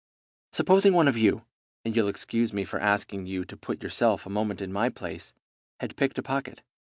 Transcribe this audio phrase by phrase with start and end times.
[0.51, 1.45] Supposing one of you
[1.85, 5.35] and you'll excuse me for asking you to put yourself a moment in my place
[5.79, 6.63] had picked a pocket.